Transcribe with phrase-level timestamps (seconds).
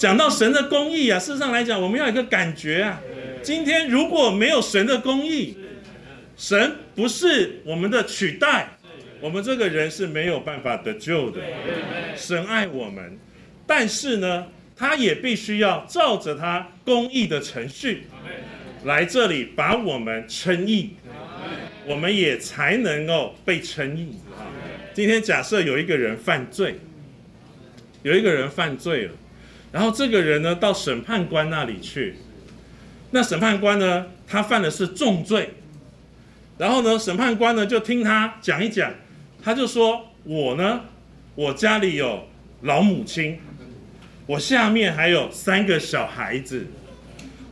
[0.00, 2.98] 讲到神的公义啊，事实上来讲，我们要有一个感觉啊。
[3.42, 5.54] 今天如果没有神的公义，
[6.38, 8.66] 神不是我们的取代，
[9.20, 11.42] 我们这个人是没有办法得救的。
[12.16, 13.18] 神爱我们，
[13.66, 18.04] 但是呢，他也必须要照着他公义的程序
[18.84, 20.94] 来这里把我们称义，
[21.86, 24.48] 我们也才能够被称义啊。
[24.94, 26.76] 今天假设有一个人犯罪，
[28.02, 29.12] 有一个人犯罪了，
[29.72, 32.16] 然后这个人呢到审判官那里去，
[33.12, 35.54] 那审判官呢他犯的是重罪，
[36.58, 38.92] 然后呢审判官呢就听他讲一讲，
[39.42, 40.80] 他就说我呢
[41.34, 42.28] 我家里有
[42.62, 43.38] 老母亲，
[44.26, 46.66] 我下面还有三个小孩子，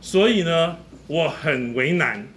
[0.01, 2.27] 所以呢我很为难。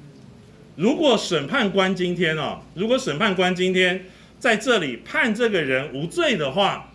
[0.77, 4.07] 如果审判官今天哦，如果审判官今天
[4.39, 6.92] 在这里判这个人无罪的话，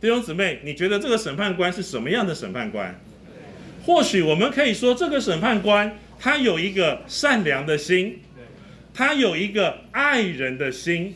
[0.00, 3.00] 弟兄姊妹，你觉得这个审判官是什么样的审判官？
[3.84, 8.20] 或许我们可以说，这个审判官他有一个善良的心，
[8.94, 11.14] 他有一个爱人的心，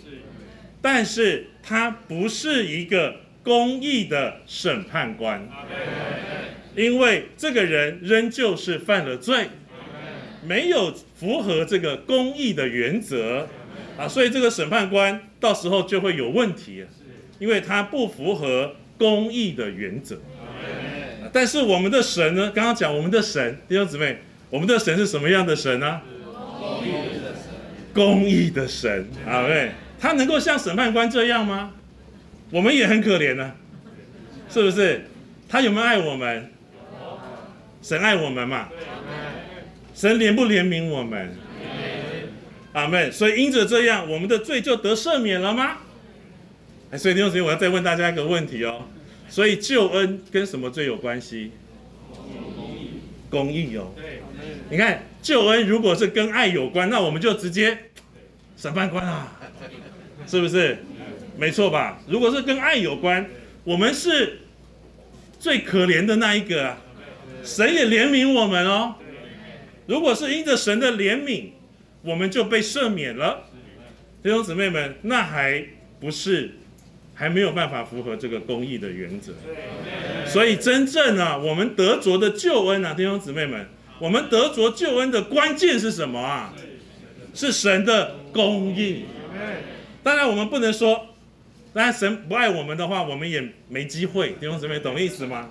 [0.80, 5.48] 但是他不是一个公义的审判官，
[6.74, 9.48] 因为这个人仍旧是犯了罪，
[10.44, 13.48] 没有符合这个公义的原则。
[13.98, 16.82] 啊，所以这个审判官到时候就会有问题，
[17.42, 20.16] 因为他不符合公义的原则。
[21.32, 22.52] 但是我们的神呢？
[22.54, 26.00] 刚刚讲我们的神，弟兄姊妹，我们的神是什么样的神呢？
[26.22, 27.44] 公义的神，
[27.92, 31.72] 公义的神啊，对，他能够像审判官这样吗？
[32.52, 33.50] 我们也很可怜呢，
[34.48, 35.04] 是不是？
[35.48, 36.48] 他有没有爱我们？
[37.82, 38.68] 神爱我们嘛？
[39.96, 41.34] 神怜不怜悯我们？
[42.74, 43.10] 阿门。
[43.10, 45.78] 所以因着这样，我们的罪就得赦免了吗？
[46.98, 48.84] 所以弟兄姊妹，我要再问大家一个问题哦。
[49.28, 51.52] 所以救恩跟什么最有关系？
[53.30, 53.94] 公义哦。
[54.68, 57.78] 你看救恩如果是跟爱有关，那我们就直接
[58.58, 59.40] 审判官啊，
[60.26, 60.78] 是不是？
[61.38, 61.98] 没错吧？
[62.06, 63.26] 如果是跟爱有关，
[63.64, 64.40] 我们是
[65.40, 66.78] 最可怜的那一个啊，
[67.42, 68.96] 神也怜悯我们哦。
[69.86, 71.52] 如果是因着神的怜悯，
[72.02, 73.48] 我们就被赦免了。
[74.22, 75.64] 弟兄姊妹们，那还
[75.98, 76.50] 不是？
[77.22, 79.32] 还没有办法符合这个公义的原则，
[80.26, 83.64] 所以真正啊，我们得着的救恩啊，弟兄姊妹们，
[84.00, 86.52] 我们得着救恩的关键是什么啊？
[87.32, 89.04] 是神的公义。
[90.02, 91.14] 当然，我们不能说，
[91.72, 94.30] 当然神不爱我们的话，我们也没机会。
[94.40, 95.48] 弟兄姊妹，懂意思吗？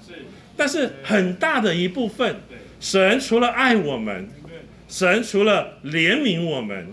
[0.58, 2.36] 但是很大的一部分，
[2.82, 4.28] 神除了爱我们，
[4.90, 6.90] 神除了怜悯我们，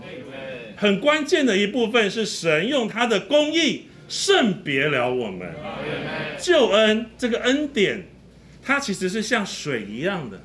[0.77, 3.88] 很关键的一部分是神用他的公义。
[4.09, 5.53] 圣别了我们，
[6.37, 8.03] 救恩这个恩典，
[8.63, 10.41] 它其实是像水一样的，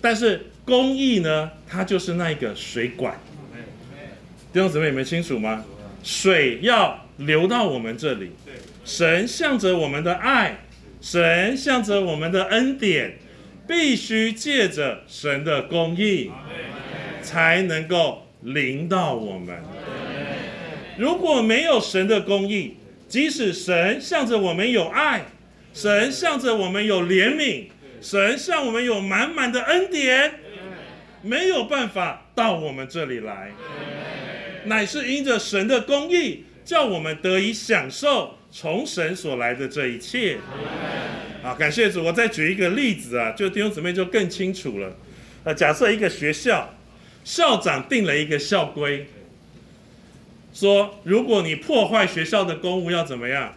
[0.00, 3.18] 但是公义呢，它就是那一个水管。
[4.52, 5.64] 弟兄姊妹，你们清楚吗？
[6.04, 8.30] 水要流到我们这里，
[8.84, 10.60] 神向着我们的爱，
[11.00, 13.18] 神向着我们的恩典，
[13.66, 16.30] 必须借着神的公义，
[17.20, 19.58] 才能够临到我们。
[20.96, 22.76] 如果没有神的公义，
[23.08, 25.26] 即使神向着我们有爱，
[25.72, 27.64] 神向着我们有怜悯，
[28.00, 30.34] 神向我们有满满的恩典，
[31.22, 33.52] 没有办法到我们这里来，
[34.64, 40.38] 乃是因着神的公义，叫我们得以享受从神所来的这一切。
[41.42, 42.04] 好，感谢主。
[42.04, 44.96] 我再举一个例子啊，就弟兄姊妹就更清楚了。
[45.42, 46.74] 呃，假设一个学校
[47.24, 49.06] 校长定了一个校规。
[50.54, 53.52] 说，如果你破坏学校的公物，要怎么样？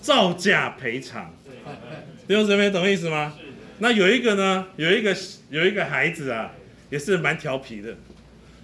[0.00, 1.32] 造价赔偿。
[2.26, 3.34] 弟兄姊妹，懂意思吗？
[3.78, 5.16] 那有一个呢，有一个
[5.50, 6.50] 有一个孩子啊，
[6.90, 7.94] 也是蛮调皮的。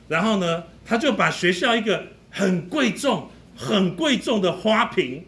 [0.08, 5.24] 然后呢，他就把学校一个很贵重、很贵重的花瓶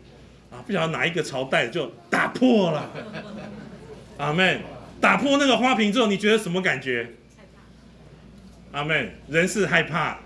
[0.51, 2.91] 啊，不晓得哪一个朝代就打破了。
[4.19, 4.61] 阿妹，
[5.01, 7.09] 打破那个花瓶之后，你觉得什么感觉？
[8.73, 10.19] 阿妹，人是害怕。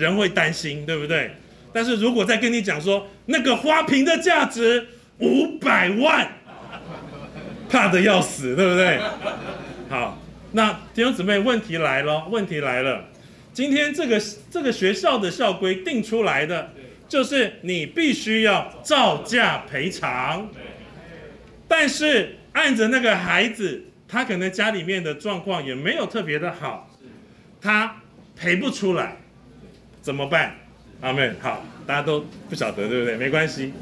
[0.00, 1.30] 人会担心，对不对？
[1.72, 4.88] 但是如果再跟你讲说那个花瓶的价值
[5.18, 6.28] 五百万，
[7.68, 8.98] 怕的要死，对不对？
[9.88, 10.18] 好，
[10.52, 13.04] 那弟兄姊妹，问题来了，问题来了。
[13.52, 14.20] 今天这个
[14.50, 16.72] 这个学校的校规定出来的，
[17.08, 20.48] 就是你必须要照价赔偿。
[21.68, 26.90] 但是按着那个孩子，他可能家里面的状况也没有特别的好，
[27.60, 27.96] 他
[28.34, 29.16] 赔不出来。
[30.02, 30.54] 怎么办？
[31.00, 33.16] 阿妹，好，大家都不晓得，对不对？
[33.16, 33.72] 没关系，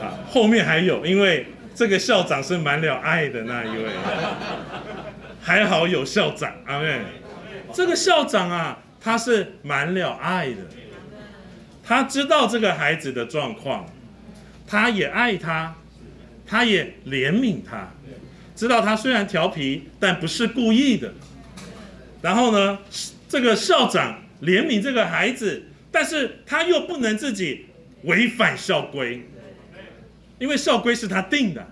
[0.00, 3.90] 啊，后面还有，因为这个校长是满了爱的那一位，
[5.40, 7.00] 还好有校长，阿妹。
[7.72, 10.56] 这个校长啊，他是满了爱的，
[11.82, 13.84] 他知道这个孩子的状况，
[14.66, 15.74] 他也爱他，
[16.46, 17.90] 他也怜悯他，
[18.54, 21.12] 知道他虽然调皮，但不是故意的。
[22.22, 22.78] 然后呢，
[23.28, 27.66] 这个校长怜悯这个孩子，但是他又不能自己
[28.02, 29.28] 违反校规。
[30.38, 31.66] 因为校规是他定的，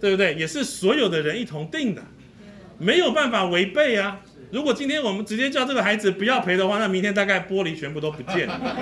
[0.00, 0.34] 对不对？
[0.34, 2.02] 也是所有的人一同定的，
[2.78, 4.20] 没有办法违背啊。
[4.50, 8.76] 如果今天我们直接叫这个孩子不要赔的话，那明天大概玻璃全部都不见了，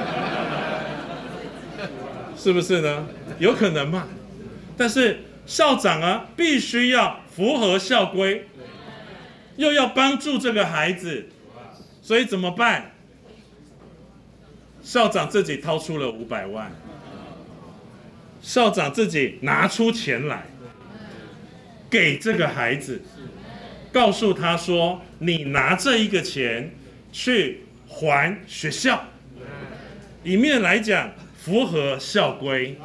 [2.36, 3.06] 是不是呢？
[3.38, 4.08] 有可能嘛？
[4.76, 8.48] 但是校长啊，必须要符合校规，
[9.56, 11.28] 又要帮助这个孩子，
[12.04, 12.92] 所以怎么办？
[14.82, 16.70] 校长自己掏出了五百万。
[18.42, 20.42] 校长自己拿出钱来，
[21.88, 23.00] 给这个孩子，
[23.90, 26.74] 告诉他说：“你拿这一个钱
[27.10, 29.02] 去还学校，
[30.22, 32.76] 一面来讲符合校规，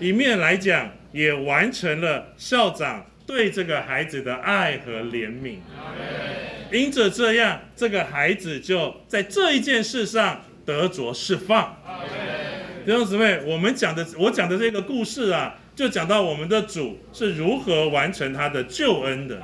[0.00, 5.58] 一面来讲也完成了校长对这个孩子的爱和怜悯。
[6.72, 11.76] 因着这样，这个孩子就在这一件事上得着释放。”
[12.84, 19.40] 弟兄姊妹，我们讲的，我讲的这个故事啊，就讲到我们的主是如何完成他的救恩的。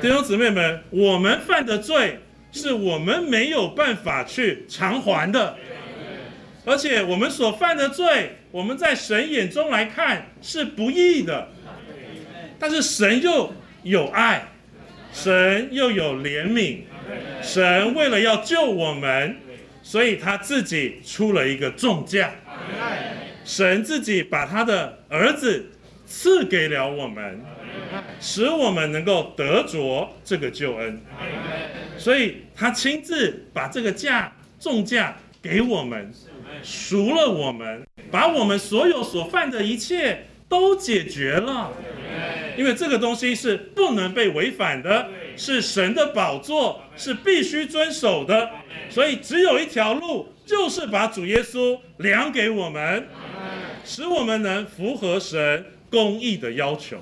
[0.00, 2.20] 弟兄姊妹们，我们犯的罪
[2.52, 5.56] 是我们没有办法去偿还的，
[6.64, 11.48] 而且我们所犯的罪，我们在神眼中来看是不义的，
[12.60, 13.52] 但是神又
[13.82, 14.49] 有爱，
[15.12, 16.80] 神又有怜悯，
[17.42, 19.36] 神为了要救我们。
[19.82, 22.30] 所以他自己出了一个重价，
[23.44, 25.70] 神自己把他的儿子
[26.06, 27.40] 赐给了我们，
[28.20, 31.00] 使我们能够得着这个救恩。
[31.96, 36.12] 所以他亲自把这个价重价给我们，
[36.62, 41.72] 赎了我们，把我们所有所犯的一切都解决了。
[42.56, 48.50] 因为这个东西是不能被违反的，是神的宝座，是必须遵守的。
[48.88, 53.06] 所以只有一条路，就是把主耶稣量给我们，
[53.84, 56.98] 使我们能符合神公义的要求。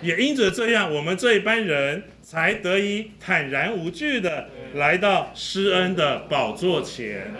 [0.00, 7.32] 也因着这样，我们这一班人才得以坦然无惧的来到施恩的宝座前。